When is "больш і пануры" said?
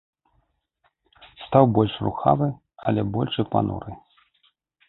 3.19-3.91